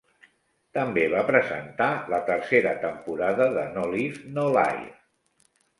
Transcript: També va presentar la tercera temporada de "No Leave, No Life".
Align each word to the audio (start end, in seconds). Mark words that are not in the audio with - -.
També 0.77 1.03
va 1.15 1.19
presentar 1.27 1.91
la 2.15 2.21
tercera 2.31 2.73
temporada 2.87 3.51
de 3.61 3.69
"No 3.79 3.87
Leave, 3.95 4.27
No 4.41 4.51
Life". 4.59 4.93